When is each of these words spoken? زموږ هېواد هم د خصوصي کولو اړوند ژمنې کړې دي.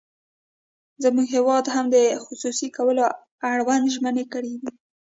زموږ 1.03 1.27
هېواد 1.35 1.65
هم 1.75 1.85
د 1.95 1.97
خصوصي 2.23 2.67
کولو 2.77 3.03
اړوند 3.51 3.85
ژمنې 3.95 4.25
کړې 4.33 4.53
دي. 4.61 4.71